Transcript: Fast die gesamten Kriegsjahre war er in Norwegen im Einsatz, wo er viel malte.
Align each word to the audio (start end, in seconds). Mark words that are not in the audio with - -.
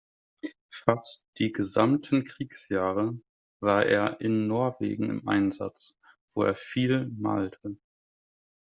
Fast 0.73 1.27
die 1.37 1.51
gesamten 1.51 2.23
Kriegsjahre 2.23 3.19
war 3.61 3.85
er 3.85 4.19
in 4.19 4.47
Norwegen 4.47 5.11
im 5.11 5.27
Einsatz, 5.27 5.93
wo 6.33 6.41
er 6.41 6.55
viel 6.55 7.11
malte. 7.19 7.77